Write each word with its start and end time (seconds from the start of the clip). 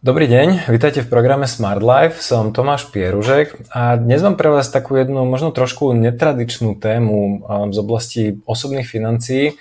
Dobrý 0.00 0.32
deň, 0.32 0.72
vítajte 0.72 1.04
v 1.04 1.12
programe 1.12 1.44
Smart 1.44 1.84
Life, 1.84 2.24
som 2.24 2.56
Tomáš 2.56 2.88
Pieružek 2.88 3.68
a 3.68 4.00
dnes 4.00 4.24
mám 4.24 4.40
pre 4.40 4.48
vás 4.48 4.72
takú 4.72 4.96
jednu 4.96 5.28
možno 5.28 5.52
trošku 5.52 5.92
netradičnú 5.92 6.80
tému 6.80 7.44
um, 7.44 7.68
z 7.68 7.76
oblasti 7.84 8.22
osobných 8.48 8.88
financií, 8.88 9.60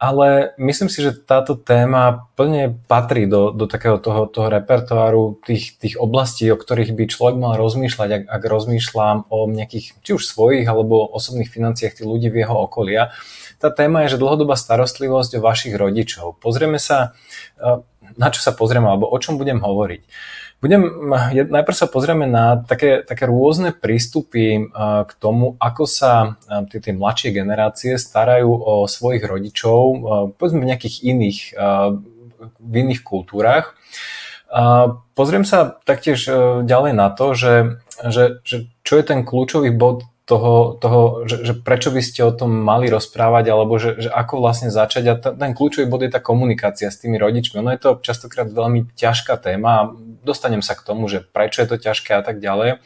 ale 0.00 0.56
myslím 0.56 0.88
si, 0.88 1.04
že 1.04 1.12
táto 1.12 1.52
téma 1.52 2.32
plne 2.32 2.80
patrí 2.88 3.28
do, 3.28 3.52
do 3.52 3.68
takého 3.68 4.00
toho, 4.00 4.24
toho 4.24 4.48
repertoáru 4.48 5.36
tých, 5.44 5.76
tých 5.76 6.00
oblastí, 6.00 6.48
o 6.48 6.56
ktorých 6.56 6.96
by 6.96 7.04
človek 7.04 7.36
mal 7.36 7.60
rozmýšľať, 7.60 8.08
ak, 8.08 8.22
ak 8.24 8.42
rozmýšľam 8.48 9.28
o 9.28 9.44
nejakých, 9.52 10.00
či 10.00 10.10
už 10.16 10.24
svojich 10.24 10.64
alebo 10.64 11.04
osobných 11.12 11.52
financiách 11.52 12.00
tých 12.00 12.08
ľudí 12.08 12.32
v 12.32 12.40
jeho 12.40 12.56
okolia. 12.56 13.12
Tá 13.60 13.68
téma 13.68 14.08
je, 14.08 14.16
že 14.16 14.20
dlhodobá 14.20 14.56
starostlivosť 14.56 15.36
o 15.36 15.44
vašich 15.44 15.76
rodičov. 15.76 16.40
Pozrieme 16.40 16.80
sa 16.80 17.12
uh, 17.60 17.84
na 18.14 18.28
čo 18.28 18.44
sa 18.44 18.52
pozrieme 18.52 18.86
alebo 18.86 19.08
o 19.08 19.16
čom 19.18 19.40
budem 19.40 19.58
hovoriť. 19.62 20.02
Budem, 20.64 21.12
najprv 21.28 21.76
sa 21.76 21.84
pozrieme 21.84 22.24
na 22.24 22.56
také, 22.56 23.04
také 23.04 23.28
rôzne 23.28 23.76
prístupy 23.76 24.72
k 25.04 25.12
tomu, 25.20 25.60
ako 25.60 25.84
sa 25.84 26.40
tie, 26.72 26.80
tie 26.80 26.96
mladšie 26.96 27.36
generácie 27.36 28.00
starajú 28.00 28.48
o 28.48 28.74
svojich 28.88 29.28
rodičov, 29.28 29.80
povedzme 30.40 30.64
v 30.64 30.68
nejakých 30.72 30.96
iných, 31.04 31.40
v 32.64 32.74
iných 32.80 33.04
kultúrach. 33.04 33.76
Pozriem 35.12 35.44
sa 35.44 35.76
taktiež 35.84 36.32
ďalej 36.64 36.92
na 36.96 37.12
to, 37.12 37.36
že, 37.36 37.84
že, 38.08 38.40
že 38.40 38.64
čo 38.88 38.96
je 38.96 39.04
ten 39.04 39.20
kľúčový 39.20 39.68
bod 39.68 40.08
toho, 40.24 40.80
toho 40.80 41.28
že, 41.28 41.44
že 41.44 41.52
prečo 41.52 41.92
by 41.92 42.00
ste 42.00 42.24
o 42.24 42.32
tom 42.32 42.48
mali 42.48 42.88
rozprávať, 42.88 43.44
alebo 43.52 43.76
že, 43.76 44.08
že 44.08 44.08
ako 44.08 44.40
vlastne 44.40 44.72
začať. 44.72 45.04
A 45.12 45.14
ten 45.20 45.52
kľúčový 45.52 45.84
bod 45.84 46.00
je 46.00 46.08
tá 46.08 46.16
komunikácia 46.16 46.88
s 46.88 46.96
tými 46.96 47.20
rodičmi. 47.20 47.60
Ono 47.60 47.68
je 47.68 47.80
to 47.80 47.90
častokrát 48.00 48.48
veľmi 48.48 48.88
ťažká 48.96 49.36
téma 49.36 49.70
a 49.76 49.88
dostanem 50.24 50.64
sa 50.64 50.72
k 50.72 50.84
tomu, 50.88 51.12
že 51.12 51.20
prečo 51.20 51.60
je 51.60 51.68
to 51.68 51.76
ťažké 51.76 52.16
a 52.16 52.24
tak 52.24 52.40
ďalej. 52.40 52.80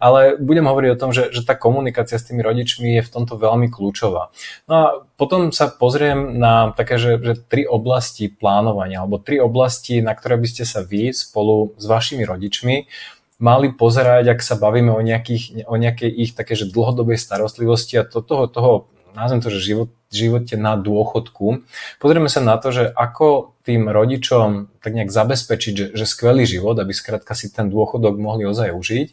Ale 0.00 0.40
budem 0.40 0.64
hovoriť 0.64 0.90
o 0.96 1.00
tom, 1.00 1.12
že, 1.12 1.28
že 1.28 1.44
tá 1.44 1.52
komunikácia 1.52 2.16
s 2.16 2.24
tými 2.24 2.40
rodičmi 2.40 2.96
je 2.96 3.02
v 3.04 3.12
tomto 3.12 3.36
veľmi 3.36 3.68
kľúčová. 3.68 4.32
No 4.64 4.72
a 4.72 4.84
potom 5.20 5.52
sa 5.52 5.68
pozriem 5.68 6.40
na 6.40 6.72
také, 6.72 6.96
že, 6.96 7.20
že 7.20 7.36
tri 7.36 7.68
oblasti 7.68 8.32
plánovania, 8.32 9.04
alebo 9.04 9.20
tri 9.20 9.36
oblasti, 9.36 10.00
na 10.00 10.16
ktoré 10.16 10.40
by 10.40 10.48
ste 10.48 10.64
sa 10.64 10.80
vy 10.80 11.12
spolu 11.12 11.76
s 11.76 11.84
vašimi 11.84 12.24
rodičmi 12.24 12.88
mali 13.38 13.70
pozerať, 13.70 14.34
ak 14.34 14.40
sa 14.42 14.58
bavíme 14.58 14.90
o, 14.90 15.00
nejakých, 15.00 15.66
o 15.70 15.74
nejakej 15.78 16.10
ich 16.10 16.30
také, 16.34 16.58
dlhodobej 16.58 17.18
starostlivosti 17.18 17.98
a 17.98 18.04
to, 18.04 18.18
toho, 18.20 18.50
toho 18.50 18.72
nazvem 19.14 19.40
to, 19.42 19.50
že 19.50 19.62
život, 19.62 19.90
živote 20.14 20.54
na 20.54 20.78
dôchodku. 20.78 21.66
Pozrieme 21.98 22.30
sa 22.30 22.38
na 22.38 22.54
to, 22.58 22.70
že 22.70 22.90
ako 22.94 23.58
tým 23.66 23.90
rodičom 23.90 24.70
tak 24.80 24.94
nejak 24.94 25.10
zabezpečiť, 25.12 25.72
že, 25.74 25.86
že 25.92 26.04
skvelý 26.06 26.46
život, 26.46 26.78
aby 26.78 26.94
skrátka 26.94 27.34
si 27.34 27.50
ten 27.50 27.68
dôchodok 27.68 28.16
mohli 28.16 28.46
ozaj 28.46 28.72
užiť. 28.72 29.08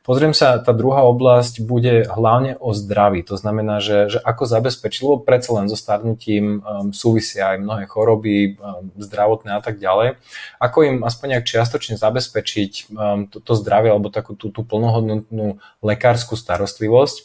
Pozriem 0.00 0.32
sa, 0.32 0.56
tá 0.56 0.72
druhá 0.72 1.04
oblasť 1.04 1.60
bude 1.60 2.08
hlavne 2.08 2.56
o 2.56 2.72
zdraví. 2.72 3.20
To 3.28 3.36
znamená, 3.36 3.84
že, 3.84 4.08
že 4.08 4.18
ako 4.18 4.48
zabezpečiť, 4.48 5.00
lebo 5.04 5.20
predsa 5.20 5.54
len 5.60 5.68
so 5.68 5.76
starnutím 5.76 6.64
um, 6.64 6.90
súvisia 6.90 7.52
aj 7.52 7.60
mnohé 7.60 7.84
choroby, 7.84 8.56
um, 8.56 8.88
zdravotné 8.96 9.54
a 9.54 9.60
tak 9.60 9.76
ďalej. 9.76 10.16
Ako 10.56 10.78
im 10.88 10.96
aspoň 11.04 11.36
nejak 11.36 11.46
čiastočne 11.46 12.00
zabezpečiť 12.00 12.90
um, 12.90 13.28
to, 13.28 13.44
to 13.44 13.52
zdravie 13.60 13.92
alebo 13.92 14.08
takú 14.08 14.32
tú, 14.32 14.48
tú 14.48 14.64
plnohodnotnú 14.64 15.60
lekárskú 15.84 16.32
starostlivosť. 16.32 17.16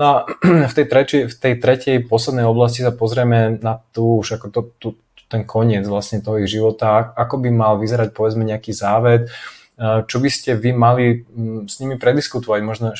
No 0.00 0.04
a 0.04 0.14
v 0.70 0.74
tej, 0.74 0.86
treči, 0.88 1.18
v 1.28 1.34
tej 1.36 1.54
tretej 1.60 1.96
poslednej 2.08 2.48
oblasti 2.48 2.80
sa 2.80 2.96
pozrieme 2.96 3.60
na 3.60 3.76
tú 3.92 4.24
už 4.24 4.40
ako 4.40 4.46
to, 4.48 4.60
tú, 4.80 4.88
ten 5.32 5.44
koniec 5.48 5.88
vlastne 5.88 6.24
toho 6.24 6.40
ich 6.40 6.48
života, 6.48 7.12
ako 7.16 7.40
by 7.40 7.48
mal 7.48 7.76
vyzerať 7.76 8.12
povedzme 8.12 8.44
nejaký 8.44 8.76
záved, 8.76 9.32
čo 9.82 10.16
by 10.22 10.30
ste 10.30 10.54
vy 10.54 10.70
mali 10.70 11.26
s 11.66 11.82
nimi 11.82 11.98
prediskutovať, 11.98 12.60
možno 12.62 12.94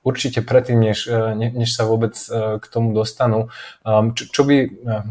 určite 0.00 0.40
predtým, 0.40 0.80
než, 0.80 1.08
e, 1.08 1.34
než 1.36 1.76
sa 1.76 1.84
vôbec 1.84 2.16
e, 2.16 2.56
k 2.56 2.64
tomu 2.72 2.96
dostanú, 2.96 3.52
čo, 4.16 4.24
čo 4.32 4.42
by, 4.48 4.56
e, 4.64 4.68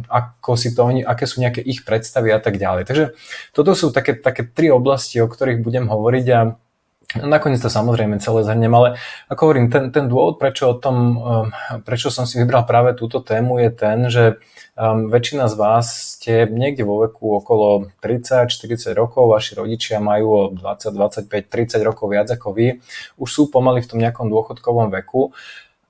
ako 0.09 0.51
si 0.57 0.73
to 0.73 0.81
oni, 0.81 1.05
aké 1.05 1.29
sú 1.29 1.41
nejaké 1.41 1.61
ich 1.61 1.85
predstavy 1.85 2.33
a 2.33 2.41
tak 2.41 2.57
ďalej. 2.57 2.89
Takže 2.89 3.05
toto 3.53 3.77
sú 3.77 3.93
také, 3.93 4.17
také 4.17 4.49
tri 4.49 4.73
oblasti, 4.73 5.21
o 5.21 5.29
ktorých 5.29 5.61
budem 5.61 5.85
hovoriť 5.85 6.25
a 6.33 6.39
Nakoniec 7.17 7.57
to 7.57 7.73
samozrejme 7.73 8.21
celé 8.21 8.45
zhrnem, 8.45 8.69
ale 8.69 9.01
ako 9.33 9.49
hovorím, 9.49 9.73
ten, 9.73 9.89
ten 9.89 10.05
dôvod, 10.05 10.37
prečo, 10.37 10.69
o 10.69 10.77
tom, 10.77 11.17
prečo 11.81 12.13
som 12.13 12.29
si 12.29 12.37
vybral 12.37 12.69
práve 12.69 12.93
túto 12.93 13.17
tému, 13.17 13.57
je 13.57 13.69
ten, 13.73 13.97
že 14.13 14.37
Um, 14.79 15.11
väčšina 15.11 15.51
z 15.51 15.59
vás 15.59 16.15
ste 16.15 16.47
niekde 16.47 16.87
vo 16.87 17.03
veku 17.03 17.35
okolo 17.43 17.91
30-40 17.99 18.95
rokov, 18.95 19.27
vaši 19.27 19.59
rodičia 19.59 19.99
majú 19.99 20.55
20, 20.55 20.95
25, 20.95 21.27
30 21.27 21.83
rokov 21.83 22.07
viac 22.07 22.31
ako 22.31 22.55
vy, 22.55 22.79
už 23.19 23.27
sú 23.27 23.51
pomaly 23.51 23.83
v 23.83 23.89
tom 23.91 23.99
nejakom 23.99 24.31
dôchodkovom 24.31 24.87
veku 24.95 25.35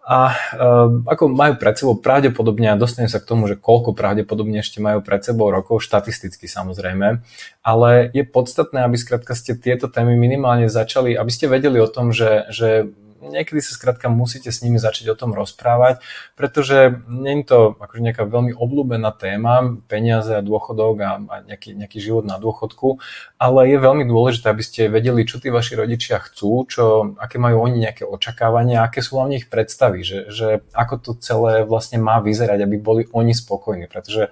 a 0.05 0.33
uh, 0.33 0.89
ako 1.05 1.29
majú 1.29 1.59
pred 1.61 1.75
sebou 1.77 1.95
pravdepodobne, 1.99 2.71
a 2.71 2.79
dostanem 2.79 3.11
sa 3.11 3.21
k 3.21 3.29
tomu, 3.29 3.45
že 3.45 3.59
koľko 3.59 3.93
pravdepodobne 3.93 4.63
ešte 4.63 4.81
majú 4.81 5.05
pred 5.05 5.21
sebou 5.21 5.53
rokov, 5.53 5.85
štatisticky 5.85 6.49
samozrejme, 6.49 7.21
ale 7.61 7.89
je 8.15 8.23
podstatné, 8.25 8.85
aby 8.85 8.95
skrátka 8.97 9.37
ste 9.37 9.53
tieto 9.53 9.85
témy 9.91 10.17
minimálne 10.17 10.71
začali, 10.71 11.13
aby 11.13 11.31
ste 11.33 11.51
vedeli 11.51 11.77
o 11.77 11.89
tom, 11.89 12.09
že, 12.09 12.49
že 12.49 12.89
niekedy 13.21 13.59
sa 13.59 13.75
skrátka 13.75 14.07
musíte 14.07 14.51
s 14.51 14.63
nimi 14.63 14.79
začať 14.79 15.11
o 15.11 15.19
tom 15.19 15.35
rozprávať, 15.35 15.99
pretože 16.39 17.03
nie 17.07 17.43
je 17.43 17.51
to 17.51 17.59
akože 17.75 18.01
nejaká 18.01 18.23
veľmi 18.25 18.55
obľúbená 18.55 19.11
téma, 19.15 19.79
peniaze 19.91 20.31
a 20.33 20.41
dôchodok 20.41 20.95
a, 21.03 21.11
a 21.19 21.35
nejaký, 21.43 21.75
nejaký 21.75 21.99
život 21.99 22.23
na 22.23 22.39
dôchodku, 22.39 22.99
ale 23.37 23.59
je 23.69 23.77
veľmi 23.77 24.03
dôležité, 24.07 24.49
aby 24.49 24.63
ste 24.63 24.91
vedeli, 24.91 25.27
čo 25.27 25.43
tí 25.43 25.51
vaši 25.51 25.75
rodičia 25.75 26.19
chcú, 26.23 26.65
čo, 26.65 27.13
aké 27.19 27.37
majú 27.37 27.63
oni 27.67 27.87
nejaké 27.87 28.03
očakávania, 28.07 28.83
aké 28.83 29.03
sú 29.03 29.19
hlavne 29.19 29.39
ich 29.39 29.47
predstavy, 29.47 30.01
že, 30.01 30.31
že 30.31 30.47
ako 30.73 30.95
to 30.99 31.11
celé 31.19 31.67
vlastne 31.67 31.99
má 31.99 32.23
vyzerať, 32.23 32.63
aby 32.63 32.75
boli 32.79 33.01
oni 33.11 33.35
spokojní, 33.35 33.91
pretože 33.91 34.31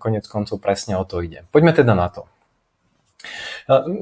konec 0.00 0.24
koncov 0.24 0.60
presne 0.60 0.96
o 0.96 1.04
to 1.04 1.20
ide. 1.20 1.44
Poďme 1.52 1.76
teda 1.76 1.92
na 1.92 2.08
to. 2.08 2.24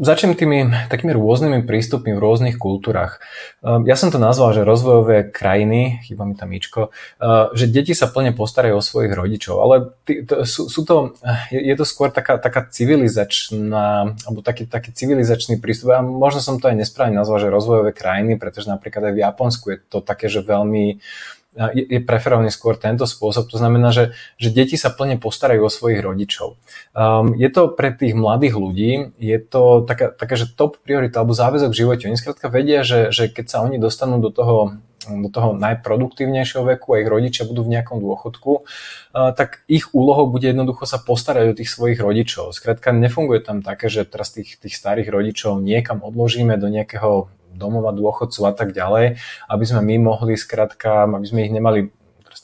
Začnem 0.02 0.34
tými 0.34 0.70
takými 0.90 1.14
rôznymi 1.14 1.62
prístupmi 1.62 2.12
v 2.14 2.22
rôznych 2.22 2.56
kultúrach. 2.58 3.22
Ja 3.62 3.94
som 3.94 4.10
to 4.10 4.18
nazval, 4.18 4.52
že 4.52 4.66
rozvojové 4.66 5.30
krajiny, 5.30 6.02
chyba 6.02 6.26
mi 6.26 6.34
tam 6.34 6.50
Ičko, 6.50 6.90
že 7.54 7.70
deti 7.70 7.94
sa 7.94 8.10
plne 8.10 8.34
postarajú 8.34 8.78
o 8.78 8.84
svojich 8.84 9.14
rodičov, 9.14 9.62
ale 9.62 9.94
to, 10.26 10.42
sú, 10.42 10.66
sú 10.66 10.82
to, 10.82 11.14
je 11.50 11.74
to 11.78 11.84
skôr 11.86 12.10
taká, 12.10 12.42
taká 12.42 12.66
civilizačná, 12.66 14.18
alebo 14.26 14.40
taký, 14.42 14.66
taký 14.66 14.90
civilizačný 14.90 15.62
prístup. 15.62 15.94
A 15.94 16.02
možno 16.02 16.42
som 16.42 16.58
to 16.58 16.66
aj 16.66 16.76
nesprávne 16.78 17.14
nazval, 17.14 17.38
že 17.38 17.54
rozvojové 17.54 17.94
krajiny, 17.94 18.34
pretože 18.36 18.66
napríklad 18.66 19.10
aj 19.10 19.14
v 19.14 19.22
Japonsku 19.22 19.64
je 19.72 19.78
to 19.86 19.98
také, 20.02 20.26
že 20.26 20.42
veľmi 20.42 20.98
je, 21.52 21.84
je 21.84 22.00
preferovaný 22.00 22.48
skôr 22.48 22.80
tento 22.80 23.04
spôsob. 23.04 23.48
To 23.52 23.60
znamená, 23.60 23.92
že, 23.92 24.16
že 24.40 24.48
deti 24.48 24.80
sa 24.80 24.88
plne 24.88 25.20
postarajú 25.20 25.68
o 25.68 25.72
svojich 25.72 26.00
rodičov. 26.00 26.56
Um, 26.96 27.36
je 27.36 27.48
to 27.52 27.68
pre 27.68 27.92
tých 27.92 28.16
mladých 28.16 28.54
ľudí, 28.56 28.92
je 29.20 29.38
to 29.40 29.84
taká, 29.84 30.12
taká 30.12 30.34
že 30.36 30.48
top 30.48 30.80
priorita 30.80 31.20
alebo 31.20 31.36
záväzok 31.36 31.70
v 31.72 31.80
živote. 31.84 32.08
Oni 32.08 32.16
skrátka 32.16 32.48
vedia, 32.48 32.80
že, 32.80 33.12
že 33.12 33.28
keď 33.28 33.46
sa 33.48 33.58
oni 33.64 33.76
dostanú 33.76 34.18
do 34.20 34.32
toho 34.32 34.80
do 35.02 35.26
toho 35.34 35.58
najproduktívnejšieho 35.58 36.62
veku 36.62 36.94
a 36.94 37.02
ich 37.02 37.10
rodičia 37.10 37.42
budú 37.42 37.66
v 37.66 37.74
nejakom 37.74 37.98
dôchodku, 37.98 38.62
tak 39.10 39.66
ich 39.66 39.90
úlohou 39.98 40.30
bude 40.30 40.46
jednoducho 40.46 40.86
sa 40.86 41.02
postarať 41.02 41.44
o 41.50 41.56
tých 41.58 41.74
svojich 41.74 41.98
rodičov. 41.98 42.54
Skrátka 42.54 42.94
nefunguje 42.94 43.42
tam 43.42 43.66
také, 43.66 43.90
že 43.90 44.06
teraz 44.06 44.30
tých, 44.30 44.62
tých 44.62 44.78
starých 44.78 45.10
rodičov 45.10 45.58
niekam 45.58 46.06
odložíme 46.06 46.54
do 46.54 46.70
nejakého 46.70 47.26
domova 47.54 47.92
dôchodcov 47.92 48.42
a 48.48 48.54
tak 48.56 48.72
ďalej, 48.72 49.20
aby 49.48 49.64
sme 49.64 49.80
my 49.84 50.12
mohli 50.12 50.34
skrátka, 50.34 51.04
aby 51.06 51.26
sme 51.26 51.44
ich 51.46 51.52
nemali 51.52 51.92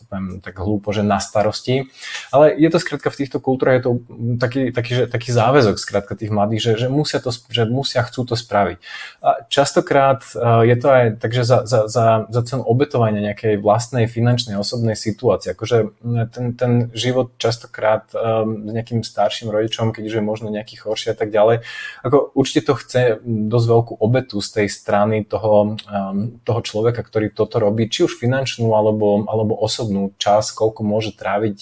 poviem 0.08 0.40
tak 0.40 0.56
hlúpo, 0.56 0.90
že 0.90 1.04
na 1.04 1.20
starosti. 1.20 1.92
Ale 2.28 2.52
je 2.52 2.68
to 2.68 2.78
skrátka 2.78 3.08
v 3.08 3.18
týchto 3.24 3.38
kultúrach 3.40 3.80
je 3.80 3.84
to 3.84 3.92
taký, 4.36 4.62
taký, 4.70 4.92
že, 4.94 5.04
taký 5.08 5.30
záväzok 5.32 5.80
skrátka 5.80 6.12
tých 6.12 6.28
mladých, 6.28 6.60
že, 6.60 6.72
že, 6.84 6.88
musia 6.92 7.18
to, 7.24 7.32
že 7.32 7.64
musia, 7.64 8.04
chcú 8.04 8.28
to 8.28 8.36
spraviť. 8.36 8.78
A 9.24 9.48
častokrát 9.48 10.20
e, 10.36 10.68
je 10.68 10.76
to 10.76 10.88
aj 10.92 11.04
takže 11.20 11.42
za, 11.44 11.58
za, 11.64 11.80
za, 11.88 12.06
za 12.28 12.40
cenu 12.44 12.62
obetovania 12.64 13.32
nejakej 13.32 13.60
vlastnej 13.60 14.04
finančnej 14.04 14.60
osobnej 14.60 14.96
situácie. 14.96 15.56
Akože 15.56 15.96
ten, 16.32 16.52
ten 16.52 16.72
život 16.92 17.32
častokrát 17.40 18.08
um, 18.12 18.68
s 18.68 18.72
nejakým 18.72 19.00
starším 19.00 19.48
rodičom, 19.48 19.96
keď 19.96 20.20
je 20.20 20.22
možno 20.22 20.52
nejaký 20.52 20.80
horší 20.84 21.12
a 21.12 21.16
tak 21.16 21.32
ďalej, 21.32 21.64
ako 22.04 22.36
určite 22.36 22.68
to 22.68 22.74
chce 22.76 23.02
dosť 23.24 23.66
veľkú 23.66 23.92
obetu 23.98 24.38
z 24.44 24.62
tej 24.62 24.68
strany 24.68 25.24
toho, 25.24 25.80
um, 25.88 26.38
toho 26.44 26.60
človeka, 26.60 27.00
ktorý 27.00 27.32
toto 27.32 27.56
robí, 27.56 27.88
či 27.88 28.04
už 28.04 28.20
finančnú 28.20 28.72
alebo, 28.76 29.24
alebo 29.26 29.56
osobnú 29.56 30.12
čas, 30.20 30.52
koľko 30.52 30.84
môže 30.84 31.16
tráviť 31.16 31.58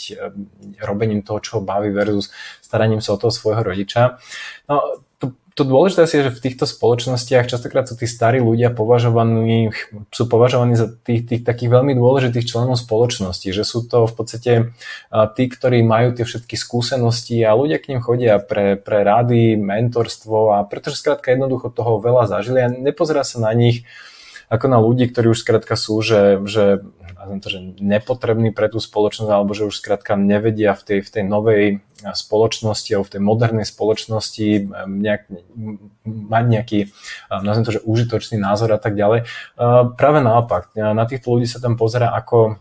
robením 0.82 1.22
toho, 1.22 1.38
čo 1.40 1.50
ho 1.58 1.60
baví 1.62 1.90
versus 1.90 2.32
staraním 2.60 3.00
sa 3.00 3.14
o 3.14 3.20
toho 3.20 3.30
svojho 3.30 3.62
rodiča. 3.62 4.18
No, 4.66 5.00
to, 5.16 5.32
to 5.54 5.62
dôležité 5.64 6.04
je, 6.04 6.26
že 6.28 6.36
v 6.36 6.44
týchto 6.44 6.66
spoločnostiach 6.68 7.48
častokrát 7.48 7.88
sú 7.88 7.94
tí 7.96 8.04
starí 8.04 8.42
ľudia 8.42 8.74
považovaní, 8.74 9.70
sú 10.10 10.28
považovaní 10.28 10.74
za 10.76 10.90
tých, 10.90 11.24
tých 11.24 11.42
takých 11.46 11.70
veľmi 11.72 11.94
dôležitých 11.96 12.44
členov 12.44 12.76
spoločnosti, 12.76 13.48
že 13.54 13.64
sú 13.64 13.86
to 13.86 14.04
v 14.04 14.14
podstate 14.18 14.52
tí, 15.38 15.44
ktorí 15.46 15.86
majú 15.86 16.12
tie 16.12 16.26
všetky 16.26 16.58
skúsenosti 16.58 17.40
a 17.46 17.56
ľudia 17.56 17.78
k 17.78 17.94
ním 17.94 18.00
chodia 18.02 18.42
pre, 18.42 18.76
pre 18.76 19.06
rady, 19.06 19.56
mentorstvo 19.56 20.58
a 20.58 20.66
pretože 20.66 21.00
skrátka 21.00 21.32
jednoducho 21.32 21.72
toho 21.72 22.02
veľa 22.02 22.28
zažili 22.28 22.60
a 22.60 22.68
nepozerá 22.68 23.24
sa 23.24 23.40
na 23.40 23.54
nich 23.56 23.88
ako 24.46 24.66
na 24.70 24.78
ľudí, 24.78 25.10
ktorí 25.10 25.34
už 25.34 25.42
skrátka 25.42 25.74
sú, 25.74 25.98
že, 26.06 26.38
že 26.46 26.86
to, 27.42 27.48
že 27.50 27.60
nepotrební 27.82 28.54
pre 28.54 28.70
tú 28.70 28.78
spoločnosť, 28.78 29.30
alebo 29.30 29.52
že 29.52 29.66
už 29.66 29.76
skrátka 29.76 30.14
nevedia 30.14 30.72
v 30.78 30.82
tej, 30.82 30.98
v 31.02 31.10
tej 31.10 31.24
novej 31.26 31.62
spoločnosti 32.02 32.92
alebo 32.92 33.08
v 33.08 33.14
tej 33.16 33.22
modernej 33.22 33.66
spoločnosti 33.66 34.48
nejak, 34.86 35.22
mať 36.06 36.44
nejaký, 36.46 36.78
nazvem 37.30 37.64
to, 37.66 37.76
že 37.76 37.86
užitočný 37.86 38.36
názor 38.38 38.70
a 38.72 38.80
tak 38.80 38.94
ďalej. 38.94 39.26
Práve 39.96 40.18
naopak, 40.22 40.72
na 40.76 41.04
týchto 41.08 41.34
ľudí 41.34 41.48
sa 41.48 41.58
tam 41.58 41.74
pozera 41.74 42.12
ako 42.14 42.60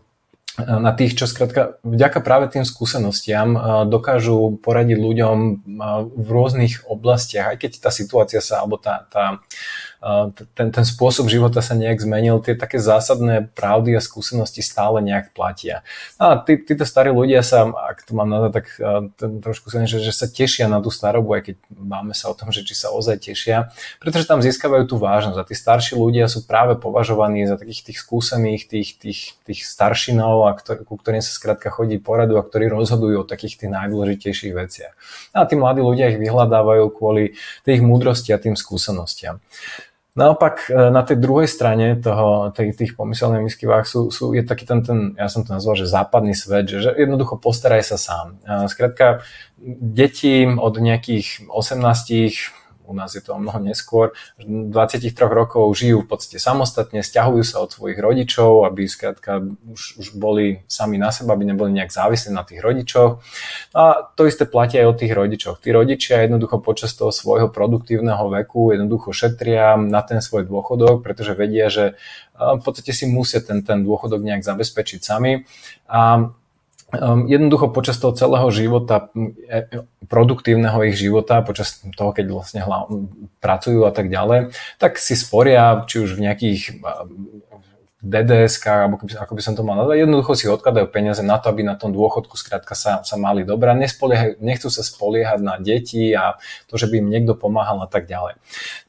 na 0.55 0.95
tých, 0.95 1.19
čo 1.19 1.27
skrátka 1.27 1.83
vďaka 1.83 2.23
práve 2.23 2.47
tým 2.47 2.63
skúsenostiam 2.63 3.59
dokážu 3.91 4.55
poradiť 4.63 4.95
ľuďom 4.95 5.37
v 6.15 6.27
rôznych 6.31 6.87
oblastiach, 6.87 7.51
aj 7.51 7.57
keď 7.59 7.71
tá 7.83 7.91
situácia 7.91 8.39
sa, 8.39 8.63
alebo 8.63 8.79
tá, 8.79 9.03
tá, 9.11 9.43
ten, 10.53 10.69
ten 10.69 10.85
spôsob 10.85 11.25
života 11.33 11.65
sa 11.65 11.73
nejak 11.73 11.97
zmenil, 11.97 12.37
tie 12.37 12.53
také 12.53 12.77
zásadné 12.77 13.49
pravdy 13.57 13.97
a 13.97 14.01
skúsenosti 14.01 14.61
stále 14.61 15.01
nejak 15.01 15.33
platia. 15.33 15.81
A 16.21 16.37
tí, 16.37 16.61
títo 16.61 16.85
starí 16.85 17.09
ľudia 17.09 17.41
sa, 17.41 17.65
ak 17.65 18.05
to 18.05 18.13
mám 18.13 18.29
nazvať, 18.29 18.51
tak 18.53 18.65
ten, 19.17 19.31
trošku 19.41 19.73
sa 19.73 19.81
že, 19.89 20.05
že 20.05 20.13
sa 20.13 20.29
tešia 20.29 20.69
na 20.69 20.77
tú 20.77 20.93
starobu, 20.93 21.33
aj 21.33 21.41
keď 21.49 21.55
máme 21.73 22.13
sa 22.13 22.29
o 22.29 22.37
tom, 22.37 22.53
že 22.53 22.61
či 22.61 22.77
sa 22.77 22.93
ozaj 22.93 23.17
tešia, 23.17 23.73
pretože 23.97 24.29
tam 24.29 24.45
získavajú 24.45 24.85
tú 24.85 25.01
vážnosť. 25.01 25.41
A 25.41 25.47
tí 25.47 25.57
starší 25.57 25.97
ľudia 25.97 26.29
sú 26.29 26.45
práve 26.45 26.77
považovaní 26.77 27.49
za 27.49 27.57
takých 27.57 27.89
tých 27.89 27.97
skúsených, 28.05 28.61
tých, 28.69 28.89
tých, 29.01 29.19
tých 29.41 29.65
staršinov, 29.65 30.45
a 30.45 30.53
ktor- 30.53 30.85
ku 30.85 31.01
ktorým 31.01 31.25
sa 31.25 31.33
skrátka 31.33 31.73
chodí 31.73 31.97
poradu 31.97 32.37
a 32.37 32.45
ktorí 32.45 32.69
rozhodujú 32.69 33.25
o 33.25 33.29
takých 33.29 33.65
tých 33.65 33.73
najdôležitejších 33.73 34.53
veciach. 34.53 34.93
A 35.33 35.49
tí 35.49 35.57
mladí 35.57 35.81
ľudia 35.81 36.13
ich 36.13 36.21
vyhľadávajú 36.21 36.93
kvôli 36.93 37.33
tej 37.65 37.81
ich 37.81 37.83
múdrosti 37.83 38.29
a 38.29 38.37
tým 38.37 38.53
skúsenostiam. 38.53 39.41
Naopak 40.15 40.71
e, 40.71 40.89
na 40.95 41.03
tej 41.03 41.19
druhej 41.19 41.51
strane 41.51 41.99
toho, 41.99 42.55
tej, 42.55 42.71
tých 42.71 42.95
pomyselných 42.95 43.51
misky 43.51 43.67
váh 43.67 43.83
sú, 43.83 44.07
sú, 44.07 44.31
je 44.31 44.47
taký 44.47 44.63
ten, 44.63 44.79
ten, 44.79 45.11
ja 45.19 45.27
som 45.27 45.43
to 45.43 45.51
nazval, 45.51 45.75
že 45.75 45.91
západný 45.91 46.31
svet, 46.31 46.71
že, 46.71 46.87
že 46.87 46.91
jednoducho 46.95 47.35
postaraj 47.35 47.83
sa 47.83 47.99
sám. 47.99 48.39
Skrátka, 48.71 49.27
deti 49.59 50.47
od 50.47 50.79
nejakých 50.79 51.51
18 51.51 52.64
u 52.87 52.93
nás 52.93 53.17
je 53.17 53.21
to 53.21 53.33
o 53.33 53.39
mnoho 53.41 53.59
neskôr, 53.59 54.13
23 54.39 55.11
rokov 55.25 55.73
žijú 55.75 56.05
v 56.05 56.09
podstate 56.09 56.37
samostatne, 56.37 57.01
stiahujú 57.01 57.43
sa 57.43 57.65
od 57.65 57.73
svojich 57.73 57.97
rodičov, 57.97 58.63
aby 58.69 58.85
skrátka 58.85 59.41
už, 59.67 59.97
už 59.99 60.07
boli 60.15 60.61
sami 60.69 61.01
na 61.01 61.09
seba, 61.09 61.33
aby 61.33 61.49
neboli 61.49 61.73
nejak 61.73 61.91
závislí 61.91 62.31
na 62.31 62.45
tých 62.45 62.61
rodičoch. 62.61 63.19
A 63.73 64.13
to 64.15 64.29
isté 64.29 64.45
platí 64.45 64.77
aj 64.77 64.87
o 64.87 64.97
tých 64.97 65.13
rodičoch. 65.13 65.57
Tí 65.59 65.73
rodičia 65.73 66.23
jednoducho 66.23 66.61
počas 66.61 66.93
toho 66.93 67.09
svojho 67.09 67.49
produktívneho 67.49 68.29
veku 68.29 68.71
jednoducho 68.71 69.11
šetria 69.11 69.75
na 69.75 70.05
ten 70.05 70.21
svoj 70.21 70.45
dôchodok, 70.45 71.01
pretože 71.01 71.33
vedia, 71.33 71.67
že 71.67 71.97
v 72.35 72.61
podstate 72.61 72.91
si 72.91 73.07
musia 73.07 73.39
ten, 73.39 73.63
ten 73.63 73.81
dôchodok 73.83 74.21
nejak 74.21 74.43
zabezpečiť 74.43 74.99
sami. 75.01 75.47
A 75.87 76.31
Um, 76.93 77.25
jednoducho 77.25 77.73
počas 77.73 77.97
toho 77.97 78.13
celého 78.13 78.45
života, 78.53 79.09
e, 79.49 79.81
produktívneho 80.05 80.85
ich 80.85 80.95
života, 80.95 81.41
počas 81.41 81.81
toho, 81.97 82.13
keď 82.13 82.25
vlastne 82.29 82.61
hla, 82.61 82.85
pracujú 83.41 83.89
a 83.89 83.91
tak 83.91 84.07
ďalej, 84.07 84.53
tak 84.77 85.01
si 85.01 85.17
sporia, 85.17 85.81
či 85.89 86.05
už 86.05 86.13
v 86.13 86.23
nejakých 86.29 86.61
DDS, 88.05 88.61
alebo 88.69 89.01
ako 89.01 89.33
by 89.33 89.41
som 89.41 89.57
to 89.57 89.65
mal 89.65 89.81
nazvať, 89.81 90.05
jednoducho 90.05 90.37
si 90.37 90.45
odkladajú 90.45 90.85
peniaze 90.93 91.25
na 91.25 91.41
to, 91.41 91.49
aby 91.49 91.65
na 91.65 91.73
tom 91.73 91.89
dôchodku 91.89 92.37
skrátka 92.37 92.77
sa, 92.77 93.01
sa 93.01 93.17
mali 93.17 93.41
dobré. 93.41 93.73
Nechcú 93.73 94.69
sa 94.69 94.85
spoliehať 94.85 95.41
na 95.41 95.57
deti 95.57 96.13
a 96.13 96.37
to, 96.69 96.77
že 96.77 96.85
by 96.85 97.01
im 97.01 97.09
niekto 97.09 97.33
pomáhal 97.33 97.81
a 97.81 97.89
tak 97.89 98.05
ďalej. 98.05 98.37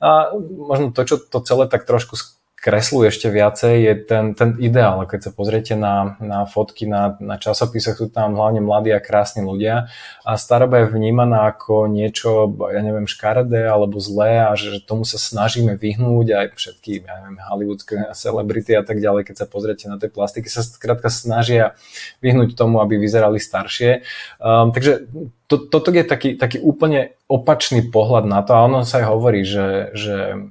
A 0.05 0.37
možno 0.37 0.93
to, 0.93 1.01
čo 1.09 1.17
to 1.17 1.41
celé 1.41 1.65
tak 1.65 1.89
trošku 1.89 2.21
kreslu 2.57 3.05
ešte 3.05 3.29
viacej 3.29 3.75
je 3.85 3.95
ten, 4.09 4.25
ten 4.33 4.57
ideál. 4.59 5.05
Keď 5.05 5.29
sa 5.29 5.31
pozriete 5.31 5.77
na, 5.77 6.17
na 6.19 6.49
fotky 6.49 6.89
na, 6.89 7.15
na 7.21 7.37
časopisoch, 7.37 8.01
sú 8.01 8.09
tam 8.09 8.35
hlavne 8.35 8.65
mladí 8.65 8.91
a 8.91 8.99
krásni 8.99 9.45
ľudia 9.45 9.93
a 10.25 10.31
staroba 10.41 10.83
je 10.83 10.91
vnímaná 10.91 11.53
ako 11.53 11.87
niečo, 11.87 12.51
ja 12.73 12.81
neviem, 12.81 13.05
škaredé 13.05 13.69
alebo 13.69 14.01
zlé 14.01 14.43
a 14.49 14.57
že, 14.57 14.73
že 14.73 14.81
tomu 14.83 15.05
sa 15.05 15.21
snažíme 15.21 15.77
vyhnúť 15.77 16.27
aj 16.33 16.47
všetky, 16.57 17.05
ja 17.05 17.15
neviem, 17.23 17.39
hollywoodske 17.45 17.95
celebrity 18.17 18.73
a 18.75 18.83
tak 18.83 18.99
ďalej, 19.05 19.29
keď 19.29 19.45
sa 19.45 19.47
pozriete 19.47 19.87
na 19.87 20.01
tie 20.01 20.09
plastiky, 20.09 20.49
sa 20.49 20.65
skrátka 20.65 21.13
snažia 21.13 21.77
vyhnúť 22.25 22.57
tomu, 22.57 22.81
aby 22.81 22.97
vyzerali 22.97 23.37
staršie. 23.39 24.03
Um, 24.41 24.73
takže 24.73 25.07
to, 25.47 25.63
toto 25.71 25.95
je 25.95 26.03
taký, 26.03 26.35
taký 26.35 26.59
úplne 26.59 27.15
opačný 27.31 27.87
pohľad 27.91 28.27
na 28.27 28.43
to 28.43 28.55
a 28.55 28.67
ono 28.67 28.83
sa 28.83 29.03
aj 29.03 29.07
hovorí, 29.07 29.47
že, 29.47 29.95
že 29.95 30.47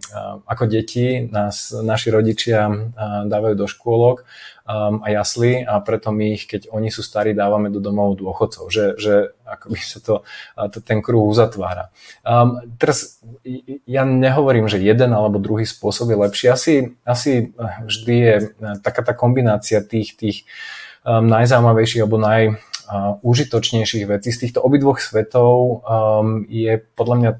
ako 0.47 0.71
deti 0.71 1.27
nás 1.27 1.71
naši 1.71 2.11
rodičia 2.11 2.67
dávajú 3.27 3.55
do 3.59 3.67
škôlok 3.67 4.23
um, 4.67 4.99
a 5.03 5.07
jasly 5.11 5.63
a 5.63 5.79
preto 5.83 6.15
my 6.15 6.35
ich, 6.35 6.47
keď 6.47 6.71
oni 6.71 6.91
sú 6.91 7.03
starí, 7.03 7.35
dávame 7.35 7.71
do 7.71 7.79
domov 7.79 8.19
dôchodcov, 8.19 8.71
že, 8.71 8.95
že 8.95 9.35
by 9.45 9.79
sa 9.79 9.99
to, 9.99 10.15
to, 10.71 10.79
ten 10.79 10.99
kruh 11.03 11.27
uzatvára. 11.27 11.91
Um, 12.23 12.63
teraz 12.79 13.19
ja 13.87 14.03
nehovorím, 14.03 14.71
že 14.71 14.79
jeden 14.79 15.11
alebo 15.11 15.43
druhý 15.43 15.67
spôsob 15.67 16.11
je 16.11 16.17
lepší. 16.23 16.45
Asi, 16.51 16.73
asi 17.07 17.55
vždy 17.83 18.15
je 18.15 18.35
taká 18.79 19.03
tá 19.03 19.11
kombinácia 19.11 19.79
tých, 19.83 20.15
tých 20.15 20.37
um, 21.03 21.23
najzaujímavejších 21.27 22.03
alebo 22.03 22.19
naj, 22.19 22.59
užitočnejších 23.25 24.05
vecí 24.05 24.29
z 24.29 24.39
týchto 24.47 24.61
obidvoch 24.61 25.01
svetov 25.01 25.81
um, 25.81 26.45
je 26.45 26.77
podľa 26.93 27.15
mňa 27.17 27.31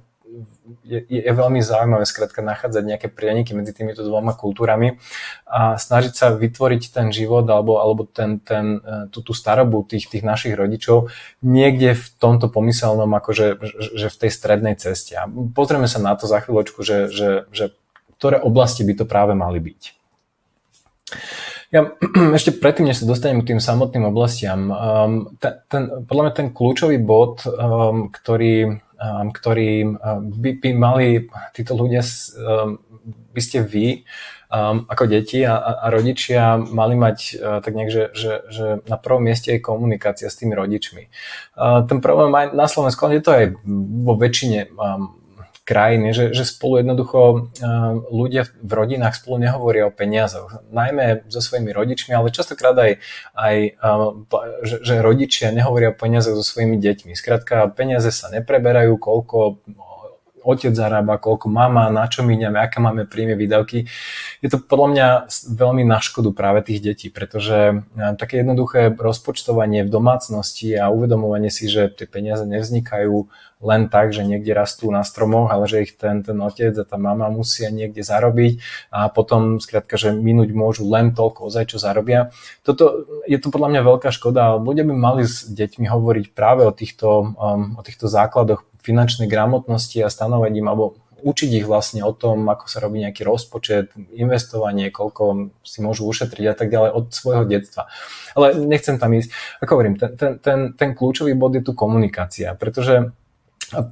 je, 0.85 0.99
je 1.05 1.31
veľmi 1.33 1.61
zaujímavé 1.61 2.05
skrátka 2.05 2.41
nachádzať 2.41 2.83
nejaké 2.85 3.07
prieniky 3.09 3.53
medzi 3.53 3.73
týmito 3.73 4.01
dvoma 4.01 4.33
kultúrami 4.33 4.97
a 5.45 5.77
snažiť 5.77 6.13
sa 6.13 6.33
vytvoriť 6.33 6.83
ten 6.89 7.07
život 7.13 7.45
alebo, 7.45 7.77
alebo 7.77 8.09
ten, 8.09 8.41
ten, 8.41 8.81
e, 8.81 9.09
tú, 9.13 9.21
tú 9.21 9.33
starobu 9.33 9.85
tých, 9.85 10.09
tých 10.09 10.25
našich 10.25 10.57
rodičov 10.57 11.13
niekde 11.45 11.93
v 11.93 12.05
tomto 12.17 12.49
pomyselnom, 12.49 13.09
akože 13.13 13.61
že 13.77 14.07
v 14.09 14.19
tej 14.25 14.31
strednej 14.33 14.75
ceste. 14.77 15.13
A 15.17 15.29
pozrieme 15.29 15.85
sa 15.85 16.01
na 16.01 16.17
to 16.17 16.25
za 16.25 16.41
chvíľočku, 16.41 16.81
že, 16.81 17.09
že, 17.13 17.45
že 17.53 17.73
ktoré 18.17 18.41
oblasti 18.41 18.81
by 18.81 18.93
to 18.97 19.05
práve 19.05 19.37
mali 19.37 19.61
byť. 19.61 19.81
Ja 21.73 21.93
ešte 22.37 22.53
predtým, 22.53 22.89
než 22.89 23.01
sa 23.01 23.09
dostanem 23.09 23.41
k 23.41 23.55
tým 23.55 23.61
samotným 23.61 24.05
oblastiam, 24.05 24.69
um, 24.69 25.11
ten, 25.41 25.53
ten, 25.65 25.83
podľa 26.05 26.23
mňa 26.29 26.33
ten 26.33 26.47
kľúčový 26.53 26.97
bod, 27.01 27.41
um, 27.47 28.09
ktorý, 28.13 28.77
um, 28.77 29.27
ktorý 29.33 29.69
um, 29.85 29.95
by, 30.29 30.49
by 30.61 30.69
mali 30.77 31.07
títo 31.57 31.73
ľudia, 31.73 32.05
um, 32.37 32.77
by 33.33 33.41
ste 33.41 33.65
vy, 33.65 34.05
um, 34.53 34.85
ako 34.85 35.03
deti 35.09 35.41
a, 35.41 35.57
a 35.57 35.89
rodičia 35.89 36.61
mali 36.61 36.93
mať 36.93 37.17
uh, 37.35 37.59
tak 37.65 37.73
nejak, 37.73 37.91
že, 37.91 38.03
že, 38.13 38.33
že 38.53 38.65
na 38.85 38.97
prvom 39.01 39.25
mieste 39.25 39.51
je 39.51 39.63
komunikácia 39.63 40.29
s 40.29 40.37
tými 40.37 40.53
rodičmi. 40.53 41.09
Uh, 41.57 41.81
ten 41.89 41.97
problém 41.97 42.31
aj 42.33 42.53
na 42.53 42.69
Slovensku, 42.69 43.09
je 43.09 43.23
to 43.25 43.31
aj 43.33 43.45
vo 44.05 44.13
väčšine 44.15 44.69
um, 44.77 45.24
krajiny, 45.65 46.13
že, 46.13 46.29
že 46.29 46.45
spolu 46.45 46.85
jednoducho 46.85 47.19
uh, 47.19 47.97
ľudia 48.13 48.45
v 48.61 48.71
rodinách 48.71 49.17
spolu 49.17 49.41
nehovoria 49.41 49.89
o 49.89 49.91
peniazoch. 49.91 50.61
Najmä 50.69 51.25
so 51.25 51.41
svojimi 51.41 51.73
rodičmi, 51.73 52.13
ale 52.13 52.29
častokrát 52.29 52.77
aj, 52.77 53.01
aj 53.33 53.55
uh, 53.81 54.13
že, 54.61 54.85
že 54.85 55.01
rodičia 55.01 55.49
nehovoria 55.49 55.89
o 55.89 55.97
peniazoch 55.97 56.37
so 56.37 56.45
svojimi 56.45 56.77
deťmi. 56.77 57.17
Skrátka, 57.17 57.65
peniaze 57.73 58.13
sa 58.13 58.29
nepreberajú, 58.29 58.93
koľko 59.01 59.65
otec 60.45 60.77
zarába, 60.77 61.17
koľko 61.17 61.49
mama, 61.49 61.89
na 61.89 62.05
čo 62.05 62.21
míňame, 62.21 62.61
aké 62.61 62.77
máme 62.77 63.09
príjmy, 63.09 63.33
výdavky. 63.33 63.89
Je 64.45 64.49
to 64.53 64.61
podľa 64.61 64.87
mňa 64.93 65.07
veľmi 65.49 65.81
na 65.81 65.97
škodu 65.97 66.29
práve 66.29 66.61
tých 66.61 66.85
detí, 66.85 67.07
pretože 67.09 67.81
také 68.21 68.45
jednoduché 68.45 68.93
rozpočtovanie 68.93 69.81
v 69.81 69.89
domácnosti 69.89 70.77
a 70.77 70.93
uvedomovanie 70.93 71.49
si, 71.49 71.65
že 71.65 71.89
tie 71.89 72.05
peniaze 72.05 72.45
nevznikajú 72.45 73.25
len 73.65 73.89
tak, 73.89 74.13
že 74.13 74.21
niekde 74.21 74.53
rastú 74.53 74.93
na 74.93 75.01
stromoch, 75.01 75.49
ale 75.49 75.65
že 75.65 75.87
ich 75.87 75.97
ten, 75.97 76.21
ten 76.21 76.37
otec 76.37 76.75
a 76.75 76.85
tá 76.85 76.99
mama 77.01 77.31
musia 77.33 77.71
niekde 77.73 78.05
zarobiť 78.05 78.61
a 78.93 79.09
potom 79.09 79.57
skrátka, 79.57 79.97
že 79.97 80.13
minúť 80.13 80.53
môžu 80.53 80.85
len 80.85 81.15
toľko 81.15 81.49
ozaj, 81.49 81.73
čo 81.73 81.77
zarobia. 81.81 82.29
Toto 82.61 83.07
je 83.25 83.39
to 83.41 83.49
podľa 83.49 83.73
mňa 83.73 83.81
veľká 83.81 84.09
škoda. 84.13 84.59
Ľudia 84.61 84.85
by 84.85 84.93
mali 84.93 85.23
s 85.25 85.47
deťmi 85.49 85.87
hovoriť 85.87 86.25
práve 86.35 86.67
o 86.67 86.71
týchto, 86.75 87.33
um, 87.39 87.79
o 87.79 87.81
týchto 87.81 88.05
základoch 88.11 88.67
finančnej 88.85 89.25
gramotnosti 89.25 89.97
a 90.05 90.13
stanovať 90.13 90.53
im, 90.61 90.67
alebo 90.69 91.01
učiť 91.25 91.49
ich 91.57 91.65
vlastne 91.65 92.05
o 92.05 92.13
tom, 92.13 92.45
ako 92.45 92.69
sa 92.69 92.77
robí 92.77 93.01
nejaký 93.01 93.25
rozpočet, 93.25 93.97
investovanie, 94.13 94.93
koľko 94.93 95.49
si 95.65 95.81
môžu 95.81 96.05
ušetriť 96.05 96.45
a 96.45 96.53
tak 96.53 96.69
ďalej 96.69 96.91
od 96.93 97.05
svojho 97.09 97.43
detstva. 97.49 97.89
Ale 98.37 98.53
nechcem 98.53 99.01
tam 99.01 99.09
ísť. 99.09 99.33
Ako 99.65 99.81
hovorím, 99.81 99.97
ten, 99.97 100.13
ten, 100.13 100.31
ten, 100.37 100.59
ten 100.77 100.89
kľúčový 100.93 101.33
bod 101.33 101.57
je 101.57 101.65
tu 101.65 101.73
komunikácia, 101.73 102.53
pretože 102.53 103.09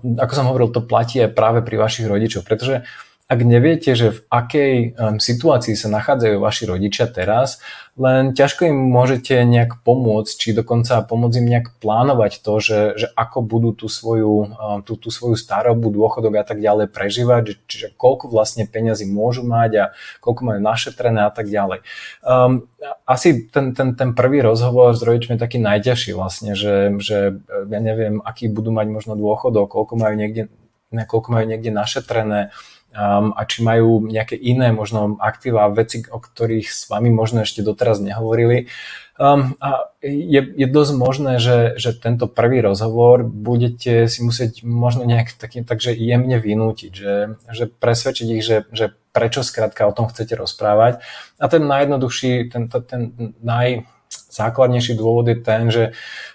ako 0.05 0.33
som 0.37 0.45
hovoril, 0.45 0.69
to 0.69 0.85
platí 0.85 1.17
aj 1.25 1.33
práve 1.33 1.65
pri 1.65 1.81
vašich 1.81 2.05
rodičoch, 2.05 2.45
pretože 2.45 2.85
ak 3.23 3.39
neviete, 3.39 3.95
že 3.95 4.11
v 4.11 4.19
akej 4.27 4.73
situácii 5.17 5.79
sa 5.79 5.87
nachádzajú 5.87 6.43
vaši 6.43 6.63
rodičia 6.67 7.07
teraz, 7.07 7.63
len 7.95 8.33
ťažko 8.33 8.67
im 8.67 8.89
môžete 8.89 9.37
nejak 9.45 9.85
pomôcť, 9.85 10.33
či 10.33 10.49
dokonca 10.51 10.99
pomôcť 11.05 11.39
im 11.39 11.47
nejak 11.47 11.67
plánovať 11.79 12.41
to, 12.43 12.53
že, 12.59 12.79
že 12.99 13.07
ako 13.15 13.45
budú 13.45 13.71
tú 13.71 13.87
svoju, 13.87 14.51
tú, 14.83 14.97
tú 14.97 15.07
svoju 15.07 15.37
starobu, 15.39 15.93
dôchodok 15.93 16.41
a 16.41 16.43
tak 16.43 16.59
ďalej 16.59 16.91
prežívať, 16.91 17.63
čiže 17.69 17.95
koľko 17.95 18.27
vlastne 18.33 18.65
peňazí 18.65 19.07
môžu 19.07 19.47
mať 19.47 19.71
a 19.77 19.85
koľko 20.19 20.41
majú 20.43 20.59
našetrené 20.59 21.23
a 21.23 21.31
tak 21.31 21.47
ďalej. 21.47 21.85
Um, 22.25 22.67
asi 23.07 23.47
ten, 23.47 23.71
ten, 23.71 23.95
ten 23.95 24.11
prvý 24.17 24.43
rozhovor 24.43 24.91
s 24.97 25.05
rodičmi 25.05 25.39
je 25.39 25.43
taký 25.45 25.63
najťažší 25.63 26.11
vlastne, 26.17 26.57
že, 26.59 26.97
že 26.99 27.39
ja 27.47 27.79
neviem, 27.79 28.19
aký 28.25 28.51
budú 28.51 28.75
mať 28.75 28.89
možno 28.89 29.13
dôchodok, 29.15 29.69
koľko 29.69 29.95
majú 29.95 30.17
niekde, 30.17 30.51
koľko 30.91 31.29
majú 31.29 31.45
niekde 31.45 31.69
našetrené, 31.69 32.49
um, 32.93 33.33
a 33.33 33.41
či 33.43 33.65
majú 33.65 34.05
nejaké 34.05 34.37
iné 34.37 34.69
možno 34.71 35.17
aktíva, 35.17 35.73
veci, 35.73 36.05
o 36.07 36.21
ktorých 36.21 36.69
s 36.69 36.87
vami 36.87 37.09
možno 37.09 37.41
ešte 37.41 37.65
doteraz 37.65 37.99
nehovorili. 37.99 38.69
Um, 39.13 39.53
a 39.61 39.93
je, 40.01 40.41
je 40.41 40.67
dosť 40.69 40.93
možné, 40.97 41.33
že, 41.37 41.77
že 41.77 41.93
tento 41.93 42.25
prvý 42.25 42.65
rozhovor 42.65 43.21
budete 43.21 44.09
si 44.09 44.25
musieť 44.25 44.65
možno 44.65 45.05
nejak 45.05 45.37
taký, 45.37 45.61
takže 45.61 45.93
jemne 45.93 46.41
vynútiť, 46.41 46.91
že, 46.93 47.37
že 47.53 47.69
presvedčiť 47.69 48.27
ich, 48.33 48.41
že, 48.41 48.65
že 48.73 48.97
prečo 49.13 49.45
skrátka 49.45 49.85
o 49.85 49.93
tom 49.93 50.09
chcete 50.09 50.33
rozprávať. 50.33 51.05
A 51.37 51.45
ten 51.45 51.61
najjednoduchší, 51.61 52.49
ten, 52.49 52.65
ten, 52.73 52.81
ten 52.89 53.01
najzákladnejší 53.45 54.97
dôvod 54.97 55.29
je 55.29 55.37
ten, 55.37 55.69
že 55.69 55.83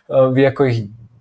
uh, 0.07 0.31
vy 0.31 0.47
ako 0.47 0.63
ich 0.71 0.79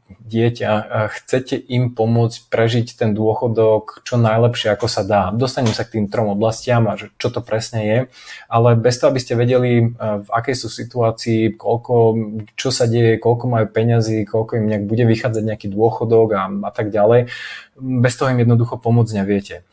dieťa, 0.08 0.72
chcete 1.12 1.56
im 1.56 1.92
pomôcť 1.92 2.52
prežiť 2.52 3.00
ten 3.00 3.12
dôchodok 3.16 4.04
čo 4.04 4.16
najlepšie, 4.20 4.72
ako 4.72 4.88
sa 4.88 5.04
dá. 5.04 5.32
Dostanem 5.32 5.72
sa 5.72 5.88
k 5.88 6.00
tým 6.00 6.06
trom 6.12 6.32
oblastiam 6.32 6.88
a 6.88 6.96
čo 6.96 7.28
to 7.28 7.40
presne 7.40 7.80
je, 7.84 8.00
ale 8.48 8.80
bez 8.80 9.00
toho, 9.00 9.12
aby 9.12 9.20
ste 9.24 9.40
vedeli, 9.40 9.92
v 9.98 10.30
akej 10.32 10.56
sú 10.56 10.68
situácii, 10.68 11.56
koľko, 11.56 11.96
čo 12.60 12.72
sa 12.72 12.88
deje, 12.88 13.20
koľko 13.20 13.46
majú 13.48 13.68
peňazí, 13.72 14.24
koľko 14.28 14.60
im 14.60 14.68
nejak 14.68 14.88
bude 14.88 15.04
vychádzať 15.08 15.44
nejaký 15.44 15.68
dôchodok 15.72 16.28
a, 16.36 16.44
a 16.68 16.72
tak 16.72 16.92
ďalej, 16.92 17.32
bez 17.80 18.14
toho 18.16 18.32
im 18.32 18.40
jednoducho 18.44 18.80
pomôcť 18.80 19.12
neviete. 19.24 19.68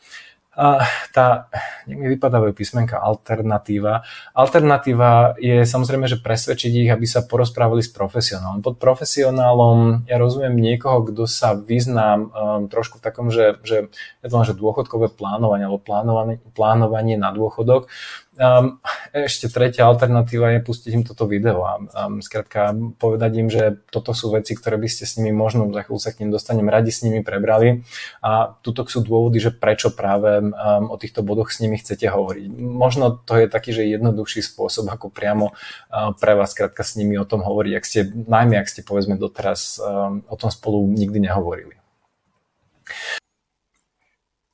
Tá, 0.55 1.51
nech 1.83 1.99
mi 1.99 2.07
vypadávajú 2.15 2.55
písmenka 2.55 2.95
alternatíva. 2.95 4.07
Alternatíva 4.31 5.35
je 5.35 5.67
samozrejme, 5.67 6.07
že 6.07 6.23
presvedčiť 6.23 6.71
ich, 6.71 6.89
aby 6.89 7.03
sa 7.03 7.27
porozprávali 7.27 7.83
s 7.83 7.91
profesionálom. 7.91 8.63
Pod 8.63 8.79
profesionálom 8.79 10.07
ja 10.07 10.15
rozumiem 10.15 10.55
niekoho, 10.55 11.03
kto 11.11 11.27
sa 11.27 11.59
vyzná 11.59 12.15
um, 12.15 12.71
trošku 12.71 12.99
v 12.99 13.03
takom, 13.03 13.27
že, 13.27 13.59
že 13.67 13.91
ja 14.23 14.27
to 14.31 14.35
mám, 14.39 14.47
že 14.47 14.55
dôchodkové 14.55 15.11
plánovanie 15.11 15.67
alebo 15.67 15.83
plánovanie, 15.83 16.39
plánovanie 16.55 17.19
na 17.19 17.35
dôchodok. 17.35 17.91
Um, 18.35 18.83
ešte 19.15 19.47
tretia 19.47 19.87
alternatíva 19.87 20.51
je 20.51 20.59
pustiť 20.59 20.91
im 20.91 21.07
toto 21.07 21.23
video 21.23 21.63
a 21.63 21.79
um, 21.79 22.19
skrátka 22.19 22.75
povedať 22.99 23.31
im, 23.39 23.47
že 23.47 23.79
toto 23.87 24.11
sú 24.11 24.27
veci, 24.35 24.59
ktoré 24.59 24.75
by 24.75 24.91
ste 24.91 25.07
s 25.07 25.15
nimi 25.15 25.31
možno, 25.31 25.71
za 25.71 25.87
chvíľu 25.87 25.99
sa 26.03 26.11
k 26.11 26.19
ním 26.19 26.35
dostanem, 26.35 26.67
radi 26.67 26.91
s 26.91 26.99
nimi 27.07 27.23
prebrali 27.23 27.87
a 28.19 28.51
tuto 28.59 28.83
sú 28.91 29.07
dôvody, 29.07 29.39
že 29.39 29.55
prečo 29.55 29.95
práve 29.95 30.43
um, 30.43 30.51
o 30.91 30.99
týchto 30.99 31.23
bodoch 31.23 31.47
s 31.47 31.63
nimi 31.63 31.79
chcete 31.79 32.11
hovoriť. 32.11 32.51
Možno 32.59 33.15
to 33.23 33.39
je 33.39 33.47
taký, 33.47 33.71
že 33.71 33.87
jednoduchší 33.87 34.43
spôsob, 34.43 34.91
ako 34.91 35.07
priamo 35.15 35.55
uh, 35.55 36.11
pre 36.19 36.35
vás 36.35 36.51
skrátka 36.51 36.83
s 36.83 36.99
nimi 36.99 37.15
o 37.15 37.23
tom 37.23 37.39
hovoriť, 37.39 37.71
ak 37.71 37.85
ste, 37.87 38.03
najmä 38.11 38.59
ak 38.59 38.67
ste 38.67 38.83
povedzme 38.83 39.15
doteraz 39.15 39.79
um, 39.79 40.27
o 40.27 40.35
tom 40.35 40.51
spolu 40.51 40.83
nikdy 40.91 41.23
nehovorili. 41.23 41.79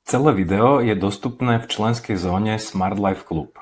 Celé 0.06 0.30
video 0.34 0.78
je 0.78 0.94
dostupné 0.94 1.58
v 1.58 1.66
členskej 1.66 2.14
zóne 2.14 2.62
Smart 2.62 3.00
Life 3.00 3.26
Club. 3.26 3.61